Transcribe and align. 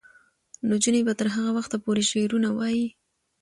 نجونې 0.69 1.01
به 1.07 1.13
تر 1.19 1.27
هغه 1.35 1.51
وخته 1.57 1.77
پورې 1.85 2.03
شعرونه 2.11 2.49
وايي. 2.57 2.87